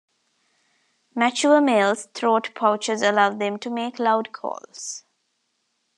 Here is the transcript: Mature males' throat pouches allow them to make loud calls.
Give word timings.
Mature 1.13 1.61
males' 1.61 2.07
throat 2.15 2.55
pouches 2.55 3.03
allow 3.03 3.29
them 3.29 3.59
to 3.59 3.69
make 3.69 3.99
loud 3.99 4.31
calls. 4.31 5.03